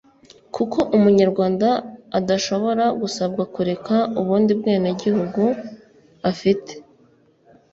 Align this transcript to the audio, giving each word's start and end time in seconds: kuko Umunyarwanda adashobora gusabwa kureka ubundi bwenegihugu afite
kuko 0.55 0.79
Umunyarwanda 0.97 1.67
adashobora 2.19 2.85
gusabwa 3.01 3.43
kureka 3.53 3.95
ubundi 4.21 4.51
bwenegihugu 4.59 5.43
afite 6.31 6.73